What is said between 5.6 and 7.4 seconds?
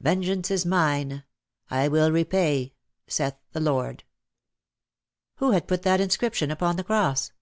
put that inscription upon the cross